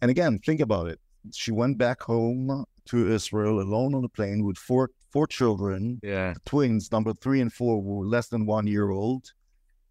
[0.00, 0.98] and again think about it.
[1.32, 6.34] She went back home to israel alone on a plane with four four children yeah.
[6.44, 9.32] twins number three and four were less than one year old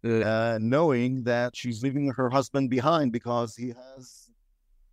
[0.04, 4.30] uh, knowing that she's leaving her husband behind because he has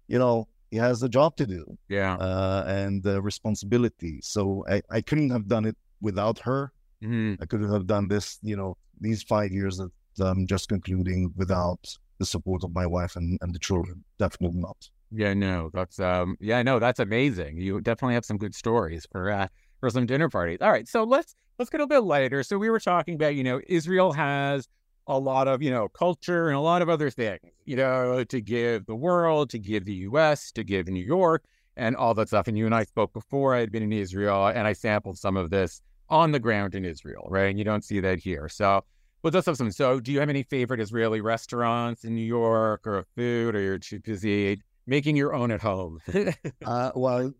[0.07, 4.81] you know he has a job to do yeah uh, and uh, responsibility so I,
[4.91, 6.71] I couldn't have done it without her
[7.03, 7.41] mm-hmm.
[7.41, 11.79] i couldn't have done this you know these five years that I'm just concluding without
[12.19, 14.03] the support of my wife and, and the children.
[14.19, 14.89] Definitely not.
[15.11, 17.57] Yeah, no, that's um, yeah, no, that's amazing.
[17.57, 19.47] You definitely have some good stories for uh,
[19.79, 20.59] for some dinner parties.
[20.61, 22.43] All right, so let's let's get a bit lighter.
[22.43, 24.67] So we were talking about, you know, Israel has
[25.09, 28.39] a lot of you know culture and a lot of other things, you know, to
[28.39, 31.43] give the world, to give the U.S., to give New York,
[31.75, 32.47] and all that stuff.
[32.47, 33.55] And you and I spoke before.
[33.55, 36.85] I had been in Israel, and I sampled some of this on the ground in
[36.85, 37.49] Israel, right?
[37.49, 38.47] And you don't see that here.
[38.47, 38.83] So
[39.21, 39.71] well, let's have some.
[39.71, 43.77] So, do you have any favorite Israeli restaurants in New York or food, or you're
[43.77, 45.99] too busy making your own at home?
[46.65, 47.33] uh, well,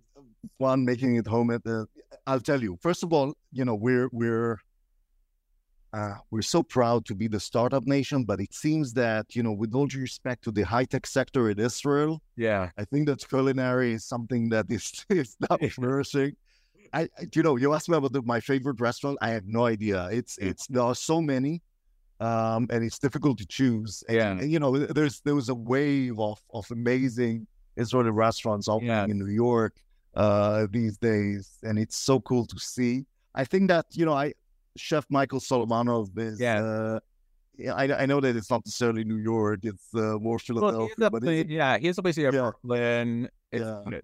[0.58, 1.88] one making it home at the.
[2.28, 2.78] I'll tell you.
[2.82, 4.60] First of all, you know we're we're
[5.94, 9.52] uh, we're so proud to be the startup nation, but it seems that you know,
[9.52, 13.28] with all due respect to the high tech sector in Israel, yeah, I think that
[13.28, 16.36] culinary is something that is is not flourishing.
[16.92, 19.18] I, you know, you asked me about the, my favorite restaurant.
[19.22, 20.10] I have no idea.
[20.12, 21.62] It's it's there are so many
[22.20, 24.04] um, and it's difficult to choose.
[24.08, 27.48] And, yeah, and, you know, there's there was a wave of of amazing
[27.78, 29.06] Israeli restaurants opening yeah.
[29.06, 29.76] in New York
[30.16, 33.06] uh, these days, and it's so cool to see.
[33.36, 34.34] I think that you know, I
[34.80, 36.40] Chef Michael Solomonov is.
[36.40, 36.64] Yeah.
[36.64, 37.00] Uh,
[37.58, 40.96] yeah, I, I know that it's not necessarily New York; it's uh, more Philadelphia.
[40.98, 42.40] Well, but yeah, he's basically a yeah.
[42.40, 43.30] Brooklyn.
[43.52, 44.00] It's, yeah.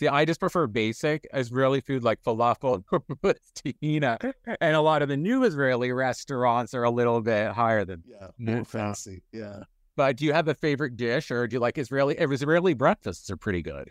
[0.00, 3.04] See, I just prefer basic Israeli food like falafel and
[3.54, 4.32] tahina.
[4.62, 8.28] And a lot of the new Israeli restaurants are a little bit higher than yeah,
[8.38, 9.22] more fancy.
[9.30, 9.64] Yeah.
[9.96, 13.36] But do you have a favorite dish or do you like Israeli Israeli breakfasts are
[13.36, 13.90] pretty good?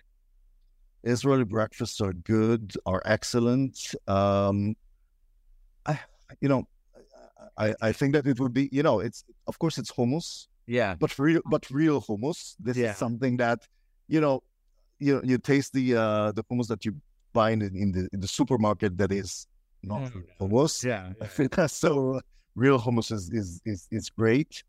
[1.04, 3.94] Israeli breakfasts are good, are excellent.
[4.08, 4.76] Um
[6.42, 6.68] you know,
[7.58, 10.48] I, I think that it would be, you know, it's of course it's hummus.
[10.68, 10.96] Yeah.
[11.00, 12.56] But real but real hummus.
[12.60, 12.92] This yeah.
[12.92, 13.68] is something that,
[14.08, 14.44] you know,
[15.00, 16.96] you you taste the uh, the hummus that you
[17.34, 19.48] buy in the, in the in the supermarket that is
[19.84, 20.24] not mm.
[20.40, 20.84] hummus.
[20.92, 21.68] Yeah, yeah.
[21.68, 22.22] so uh,
[22.56, 24.64] real hummus is, is is is great.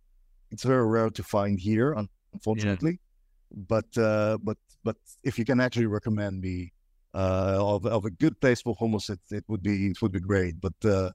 [0.51, 1.95] It's very rare to find here,
[2.33, 2.99] unfortunately.
[3.01, 3.65] Yeah.
[3.69, 6.73] But uh, but but if you can actually recommend me
[7.15, 10.21] uh, of of a good place for hummus, it it would be it would be
[10.21, 10.61] great.
[10.61, 11.11] But uh,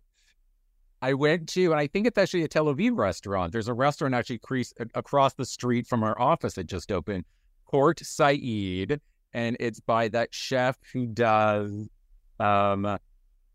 [1.06, 3.52] I went to, and I think it's actually a Tel Aviv restaurant.
[3.52, 4.40] There's a restaurant actually
[4.96, 7.26] across the street from our office that just opened
[7.70, 9.00] Port Said,
[9.32, 11.88] and it's by that chef who does
[12.40, 12.98] um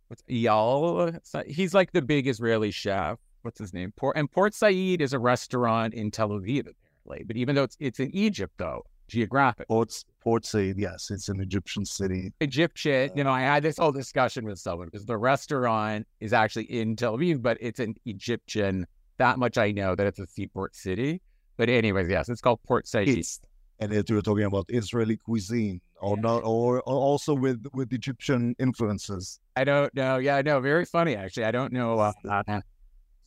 [0.07, 1.19] what's Eyal?
[1.49, 3.19] He's like the big Israeli chef.
[3.43, 3.93] What's his name?
[3.97, 7.25] Port and Port Said is a restaurant in Tel Aviv apparently.
[7.27, 9.69] But even though it's it's in Egypt though, geographic.
[9.69, 12.33] Port Port Said, yes, it's an Egyptian city.
[12.41, 16.65] Egyptian, you know, I had this whole discussion with someone because the restaurant is actually
[16.65, 18.87] in Tel Aviv, but it's an Egyptian.
[19.19, 21.21] That much I know that it's a seaport city.
[21.57, 23.09] But anyways, yes, it's called Port Said.
[23.09, 23.41] It's
[23.81, 26.23] and if you're talking about Israeli cuisine or yeah.
[26.23, 29.41] not, or, or, also with with Egyptian influences.
[29.57, 30.19] I don't know.
[30.19, 30.61] Yeah, I know.
[30.61, 31.45] Very funny, actually.
[31.45, 31.99] I don't know.
[31.99, 32.13] Uh,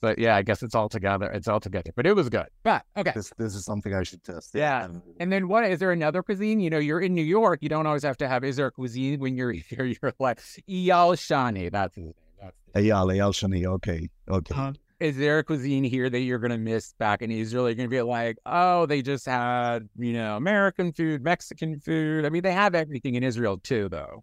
[0.03, 1.31] But yeah, I guess it's all together.
[1.31, 1.91] It's all together.
[1.95, 2.47] But it was good.
[2.61, 3.13] But okay.
[3.15, 4.49] This this is something I should test.
[4.53, 4.89] Yeah.
[5.21, 6.59] And then what is there another cuisine?
[6.59, 7.59] You know, you're in New York.
[7.61, 8.43] You don't always have to have.
[8.43, 9.85] Is there a cuisine when you're here?
[9.85, 10.39] You're like
[10.69, 11.71] Eyal Shani.
[11.71, 12.13] That's his name.
[12.41, 13.65] That's Eyal Eyal Shani.
[13.65, 14.09] Okay.
[14.29, 14.53] Okay.
[14.53, 17.69] Um, is there a cuisine here that you're gonna miss back in Israel?
[17.69, 22.25] You're gonna be like, oh, they just had you know American food, Mexican food.
[22.25, 24.21] I mean, they have everything in Israel too, though.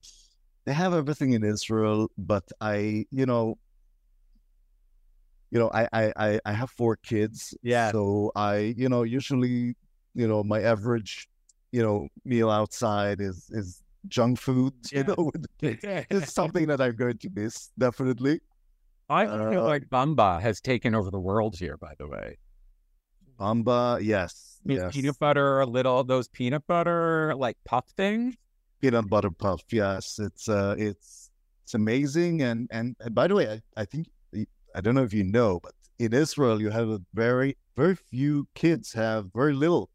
[0.67, 3.57] They have everything in Israel, but I, you know,
[5.51, 7.57] you know, I, I, I have four kids.
[7.63, 7.91] Yeah.
[7.91, 9.75] So I, you know, usually,
[10.15, 11.29] you know, my average,
[11.73, 14.75] you know, meal outside is is junk food.
[14.93, 18.41] You know, it's something that I'm going to miss definitely.
[19.09, 21.77] I feel uh, like Bamba has taken over the world here.
[21.77, 22.39] By the way,
[23.41, 24.95] Bamba, yes, yes.
[24.95, 28.37] peanut butter, a little those peanut butter like puff things.
[28.81, 30.21] Peanut butter puff, yes.
[30.21, 31.31] It's uh, it's
[31.65, 32.43] it's amazing.
[32.43, 34.07] And and, and by the way, I, I think
[34.75, 38.49] I don't know if you know, but in Israel, you have a very, very few
[38.55, 39.91] kids have very little.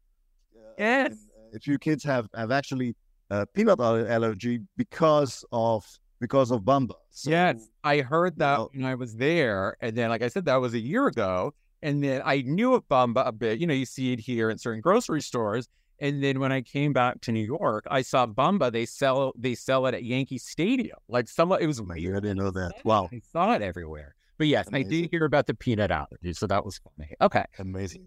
[0.54, 1.14] Uh, yes.
[1.54, 2.94] a few kids have, have actually
[3.30, 5.84] uh, peanut allergy because of
[6.20, 6.94] because of Bamba.
[7.10, 10.28] So, yes, I heard that you know, when I was there, and then, like I
[10.28, 13.58] said, that was a year ago, and then I knew of Bamba a bit.
[13.58, 15.68] You know, you see it here in certain grocery stores,
[16.00, 18.72] and then when I came back to New York, I saw Bamba.
[18.72, 20.98] They sell they sell it at Yankee Stadium.
[21.08, 21.80] Like some, it was.
[21.80, 22.72] Oh I didn't know that.
[22.84, 24.15] Wow, I saw it everywhere.
[24.38, 24.86] But yes, Amazing.
[24.86, 27.10] I did hear about the peanut allergy, so that was funny.
[27.20, 28.06] Okay, amazing.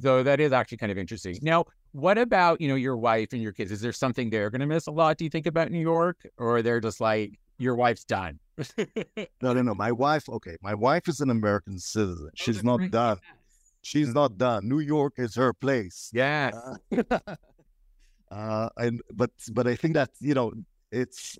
[0.00, 1.38] So that is actually kind of interesting.
[1.42, 3.70] Now, what about you know your wife and your kids?
[3.72, 5.16] Is there something they're going to miss a lot?
[5.16, 8.38] Do you think about New York, or they're just like your wife's done?
[8.78, 9.74] no, no, no.
[9.74, 12.28] My wife, okay, my wife is an American citizen.
[12.28, 13.18] Oh, She's not done.
[13.82, 14.68] She's not done.
[14.68, 16.10] New York is her place.
[16.12, 16.50] Yeah.
[16.90, 17.18] Uh,
[18.30, 20.52] uh, and but but I think that you know
[20.90, 21.38] it's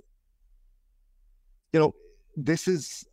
[1.72, 1.94] you know
[2.37, 3.05] this is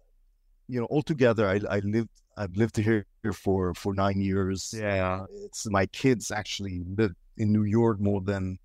[0.67, 4.73] you know, altogether, I, I lived, I've lived here for for nine years.
[4.76, 8.58] Yeah, it's my kids actually live in New York more than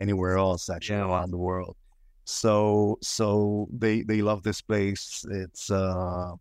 [0.00, 1.06] anywhere else actually yeah.
[1.06, 1.76] around the world.
[2.24, 5.24] So so they they love this place.
[5.30, 6.32] It's uh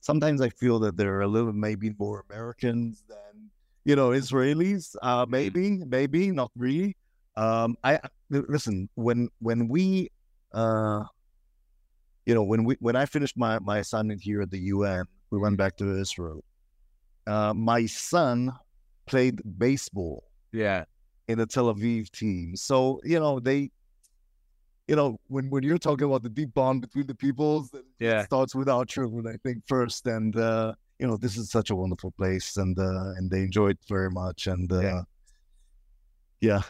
[0.00, 3.50] sometimes I feel that they're a little maybe more Americans than
[3.84, 4.96] you know Israelis.
[5.02, 5.30] Uh, mm-hmm.
[5.30, 6.96] maybe maybe not really.
[7.36, 10.10] Um, I listen when when we
[10.52, 11.04] uh
[12.28, 15.38] you know, when we when I finished my my assignment here at the UN, we
[15.38, 16.44] went back to Israel.
[17.26, 18.52] Uh, my son
[19.06, 20.24] played baseball.
[20.52, 20.84] Yeah.
[21.28, 22.54] In the Tel Aviv team.
[22.54, 23.70] So, you know, they
[24.88, 28.20] you know, when, when you're talking about the deep bond between the peoples, yeah.
[28.20, 30.06] it starts with our children, I think, first.
[30.06, 33.68] And uh, you know, this is such a wonderful place and uh and they enjoy
[33.68, 34.46] it very much.
[34.46, 35.02] And uh yeah.
[36.42, 36.62] yeah.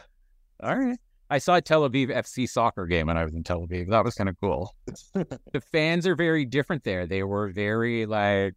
[0.63, 0.99] All right.
[1.31, 3.89] I saw a Tel Aviv FC soccer game when I was in Tel Aviv.
[3.89, 4.73] That was kind of cool.
[5.13, 7.05] the fans are very different there.
[7.05, 8.55] They were very like,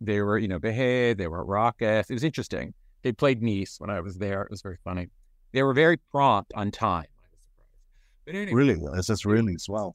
[0.00, 2.08] they were, you know, behave, they were raucous.
[2.08, 2.74] It was interesting.
[3.02, 4.42] They played Nice when I was there.
[4.42, 5.08] It was very funny.
[5.52, 7.06] They were very prompt on time.
[8.24, 8.80] But anyway, really?
[8.92, 9.92] That's just really wow.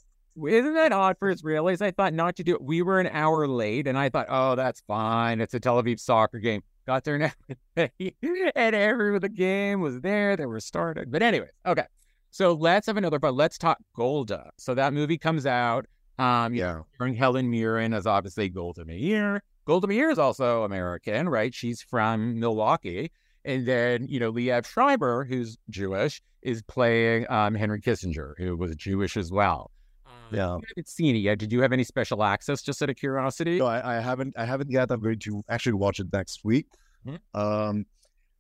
[0.47, 1.82] Isn't that odd for Israelis?
[1.82, 2.62] I thought not to do it.
[2.62, 5.41] We were an hour late, and I thought, oh, that's fine.
[5.41, 6.63] It's a Tel Aviv soccer game.
[6.88, 7.32] Got there and
[7.78, 8.13] everything,
[8.56, 10.36] and every the game was there.
[10.36, 11.12] They were started.
[11.12, 11.84] But anyways, okay.
[12.31, 14.51] So let's have another, but let's talk Golda.
[14.57, 15.85] So that movie comes out.
[16.17, 16.81] Um, yeah.
[16.99, 19.43] Know, Helen Mirren as obviously Golda Meir.
[19.65, 21.53] Golda Meir is also American, right?
[21.53, 23.11] She's from Milwaukee.
[23.43, 28.75] And then, you know, Liev Schreiber, who's Jewish, is playing um, Henry Kissinger, who was
[28.75, 29.71] Jewish as well.
[30.05, 31.39] Um, yeah, I haven't seen it yet.
[31.39, 33.59] Did you have any special access, just out of curiosity?
[33.59, 34.35] No, I, I haven't.
[34.37, 34.91] I haven't yet.
[34.91, 36.67] I'm going to actually watch it next week.
[37.05, 37.39] Mm-hmm.
[37.39, 37.85] Um,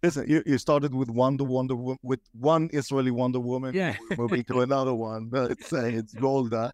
[0.03, 3.75] Listen, you, you started with Wonder Wonder with one Israeli Wonder Woman.
[3.75, 3.95] Yeah.
[4.17, 5.29] moving to another one.
[5.33, 6.73] It's uh, it's Golda,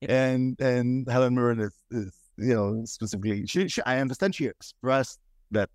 [0.00, 3.46] and and Helen Mirren is, is you know specifically.
[3.46, 5.68] She, she I understand she expressed that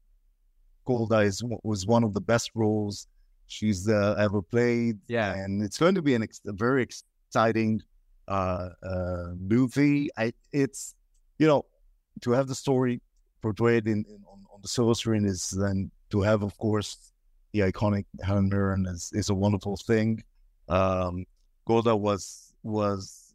[0.86, 3.08] Golda is was one of the best roles
[3.46, 4.98] she's uh, ever played.
[5.08, 7.82] Yeah, and it's going to be an ex- a very exciting
[8.28, 10.10] uh, uh, movie.
[10.18, 10.96] I it's
[11.38, 11.66] you know
[12.22, 13.02] to have the story
[13.44, 17.14] portrayed in, in on, on the silver screen is then to have, of course,
[17.54, 20.24] the iconic Helen Mirren is, is a wonderful thing.
[20.70, 21.26] Um,
[21.66, 23.34] Golda was was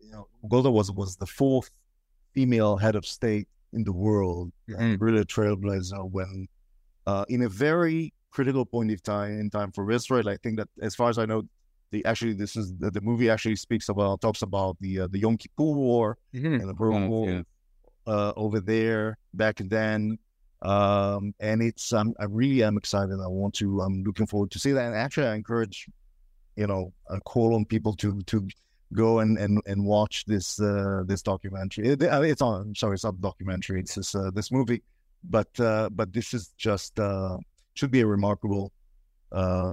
[0.00, 1.70] you know Golda was was the fourth
[2.34, 5.02] female head of state in the world, mm-hmm.
[5.02, 6.10] really a trailblazer.
[6.10, 6.48] When
[7.06, 10.68] uh, in a very critical point of time in time for Israel, I think that
[10.80, 11.42] as far as I know,
[11.92, 15.18] the actually this is the, the movie actually speaks about talks about the uh, the
[15.18, 16.54] Yom Kippur War mm-hmm.
[16.60, 17.42] and the World War yeah.
[18.06, 20.18] uh, over there back then.
[20.62, 23.18] Um, and it's um, I really am excited.
[23.22, 23.80] I want to.
[23.80, 24.84] I'm looking forward to see that.
[24.84, 25.86] And actually, I encourage,
[26.56, 28.48] you know, a call on people to to
[28.92, 31.88] go and and, and watch this uh, this documentary.
[31.88, 32.74] It, it's on.
[32.74, 33.80] Sorry, it's not documentary.
[33.80, 34.82] It's this uh, this movie.
[35.30, 37.36] but uh, but this is just uh,
[37.74, 38.72] should be a remarkable
[39.32, 39.72] uh,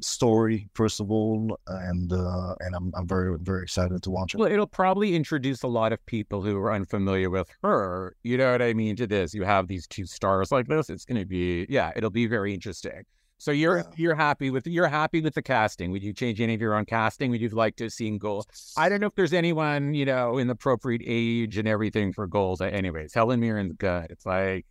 [0.00, 4.38] story first of all, and uh, and I'm I'm very very excited to watch it.
[4.38, 8.16] Well, it'll probably introduce a lot of people who are unfamiliar with her.
[8.22, 8.96] You know what I mean?
[8.96, 10.90] To this, you have these two stars like this.
[10.90, 13.02] It's going to be yeah, it'll be very interesting.
[13.38, 13.84] So you're yeah.
[13.96, 15.90] you're happy with you're happy with the casting.
[15.90, 17.30] Would you change any of your own casting?
[17.30, 18.46] Would you like to see goals?
[18.76, 22.26] I don't know if there's anyone you know in the appropriate age and everything for
[22.26, 22.60] goals.
[22.60, 24.06] Anyways, Helen Mirren's good.
[24.10, 24.64] It's like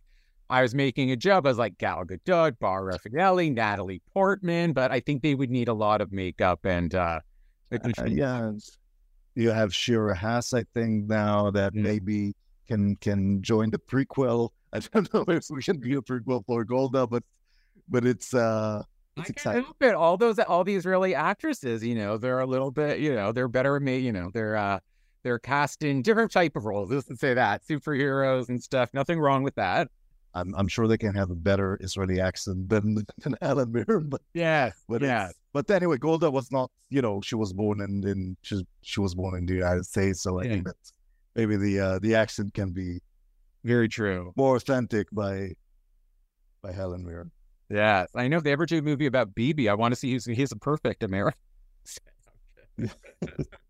[0.48, 1.44] I was making a joke.
[1.44, 5.68] I was like Gal Gadot, Bar Refaeli, Natalie Portman, but I think they would need
[5.68, 7.20] a lot of makeup and uh,
[7.72, 8.52] uh yeah.
[9.34, 11.82] You have Shira Haas, I think, now that mm.
[11.82, 12.34] maybe
[12.66, 14.50] can can join the prequel.
[14.72, 17.22] I don't know if we can be a prequel for Golda, but
[17.88, 18.82] but it's uh
[19.16, 19.64] it's I exciting.
[19.64, 19.94] Help it.
[19.94, 23.48] All those all these really actresses, you know, they're a little bit, you know, they're
[23.48, 24.78] better made, you know, they're uh
[25.22, 26.90] they're cast in different type of roles.
[26.90, 28.90] Let's say that superheroes and stuff.
[28.94, 29.88] Nothing wrong with that.
[30.36, 34.20] I'm, I'm sure they can have a better Israeli accent than, than Helen Mirren, but
[34.34, 35.30] yeah, but yeah.
[35.52, 39.14] But anyway, Golda was not, you know, she was born in, in she, she was
[39.14, 40.50] born in the United States, so I yeah.
[40.50, 40.76] think that
[41.34, 43.00] maybe the uh, the accent can be
[43.64, 45.52] very true, more authentic by
[46.62, 47.30] by Helen Mirren.
[47.70, 50.12] Yeah, I know if they ever do a movie about Bibi, I want to see
[50.12, 51.40] who's he's a perfect American.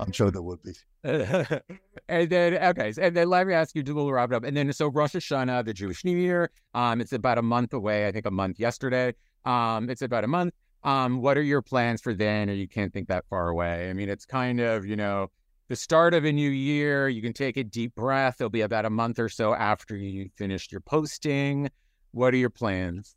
[0.00, 0.72] I'm sure there would be.
[1.04, 4.44] and then okay, and then let me ask you to little wrap it up.
[4.44, 8.06] And then so Rosh Hashanah, the Jewish New Year, um, it's about a month away.
[8.06, 9.14] I think a month yesterday.
[9.44, 10.54] Um, it's about a month.
[10.82, 12.50] Um, what are your plans for then?
[12.50, 13.88] Or you can't think that far away.
[13.88, 15.30] I mean, it's kind of you know
[15.68, 17.08] the start of a new year.
[17.08, 18.36] You can take a deep breath.
[18.40, 21.70] It'll be about a month or so after you finished your posting.
[22.12, 23.16] What are your plans?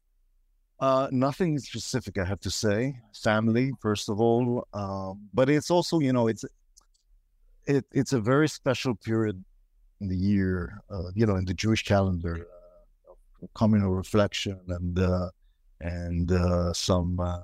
[0.80, 3.00] Uh, nothing specific, I have to say.
[3.24, 6.46] Family, first of all, um, but it's also, you know, it's
[7.66, 9.44] it, it's a very special period
[10.02, 12.46] in the year, uh, you know, in the Jewish calendar,
[13.10, 15.30] uh, communal reflection and uh,
[15.82, 17.42] and uh, some, uh,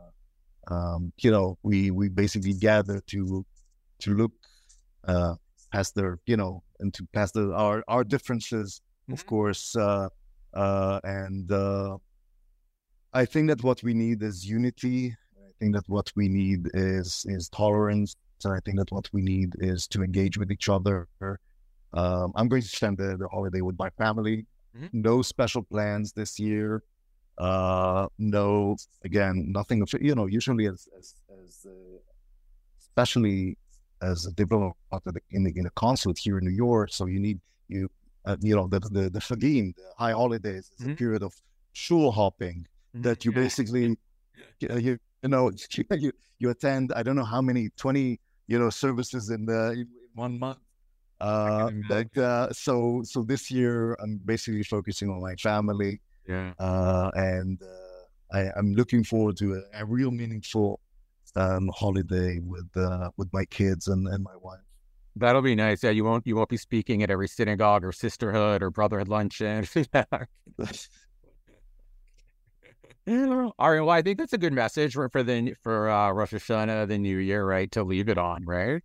[0.68, 3.46] um, you know, we we basically gather to
[4.00, 4.32] to look
[5.08, 5.36] uh,
[5.72, 9.14] past their, you know, and to past the, our our differences, mm-hmm.
[9.14, 10.08] of course, uh,
[10.54, 11.98] uh, and uh,
[13.14, 15.16] I think that what we need is unity.
[15.38, 18.16] I think that what we need is is tolerance.
[18.44, 21.08] And I think that what we need is to engage with each other.
[21.94, 24.46] Um, I'm going to spend the, the holiday with my family.
[24.76, 24.88] Mm-hmm.
[24.92, 26.84] No special plans this year.
[27.38, 30.26] Uh, no, again, nothing of you know.
[30.26, 32.00] Usually, as as, as uh,
[32.80, 33.58] especially
[34.02, 34.74] as a diplomat
[35.32, 37.90] in the in a consulate here in New York, so you need you
[38.26, 40.92] uh, you know the the the Chagim, the high holidays, is mm-hmm.
[40.92, 41.34] a period of
[41.74, 43.98] shul hopping, that you basically
[44.60, 45.52] you, you know
[45.92, 49.88] you you attend I don't know how many twenty you know services in the in
[50.14, 50.60] one month.
[51.22, 56.02] Uh, like, uh, so so this year I'm basically focusing on my family.
[56.28, 56.54] Yeah.
[56.60, 60.80] Uh, and uh, I, I'm looking forward to a, a real meaningful
[61.36, 64.60] um, holiday with uh, with my kids and, and my wife.
[65.16, 65.84] That'll be nice.
[65.84, 69.66] Yeah, you won't you won't be speaking at every synagogue or sisterhood or brotherhood luncheon.
[73.06, 73.82] All right.
[73.82, 76.98] Well, I think that's a good message for, for the for uh, Rosh Hashanah, the
[76.98, 77.70] New Year, right?
[77.72, 78.82] To leave it on, right?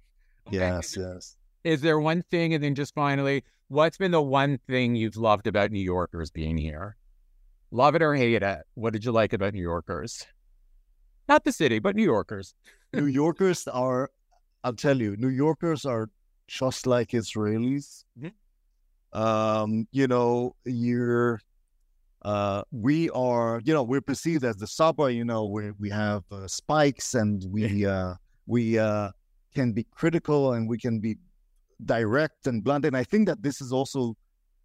[0.49, 0.57] Okay.
[0.57, 0.97] Yes.
[0.97, 1.37] Yes.
[1.65, 5.47] Is there one thing, and then just finally, what's been the one thing you've loved
[5.47, 6.97] about New Yorkers being here?
[7.71, 8.59] Love it or hate it?
[8.75, 10.27] What did you like about New Yorkers?
[11.29, 12.55] Not the city, but New Yorkers.
[12.95, 14.11] New Yorkers are,
[14.65, 16.09] I'll tell you, New Yorkers are
[16.47, 18.05] just like Israelis.
[18.19, 19.19] Mm-hmm.
[19.21, 21.41] Um, you know, you're
[22.23, 25.11] uh, we are, you know, we're perceived as the sabra.
[25.11, 28.15] You know, we we have uh, spikes and we uh,
[28.47, 29.11] we uh,
[29.55, 31.17] can be critical and we can be
[31.85, 32.85] direct and blunt.
[32.85, 34.17] And I think that this is also,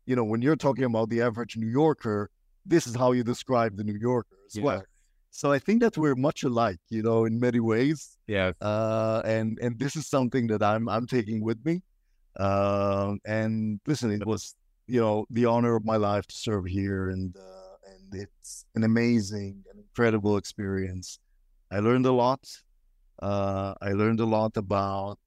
[0.05, 2.29] you know, when you're talking about the average New Yorker,
[2.65, 4.63] this is how you describe the New Yorker as yeah.
[4.63, 4.83] well.
[5.29, 8.17] So I think that we're much alike, you know, in many ways.
[8.27, 8.51] Yeah.
[8.61, 11.81] Uh, and and this is something that I'm I'm taking with me.
[12.39, 14.55] Uh, and listen, it was
[14.87, 18.83] you know the honor of my life to serve here, and uh, and it's an
[18.83, 21.19] amazing and incredible experience.
[21.71, 22.45] I learned a lot.
[23.21, 25.19] Uh, I learned a lot about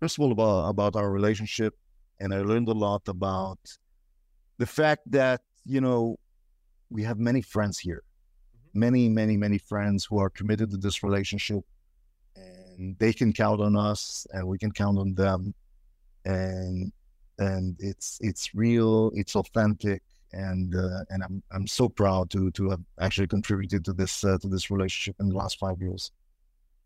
[0.00, 1.74] first of all about, about our relationship,
[2.18, 3.58] and I learned a lot about
[4.58, 6.18] the fact that you know
[6.88, 8.80] we have many friends here, mm-hmm.
[8.80, 11.64] many many many friends who are committed to this relationship,
[12.36, 15.54] and they can count on us, and we can count on them,
[16.24, 16.92] and
[17.40, 22.70] and it's it's real, it's authentic, and uh, and I'm I'm so proud to to
[22.70, 26.12] have actually contributed to this uh, to this relationship in the last five years.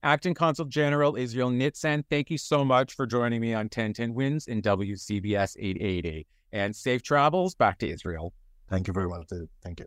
[0.03, 4.47] Acting Consul General Israel Nitzan, thank you so much for joining me on 1010 Wins
[4.49, 6.27] in WCBS 880.
[6.53, 8.33] and safe travels back to Israel.
[8.69, 9.29] Thank you very much.
[9.63, 9.87] Thank you.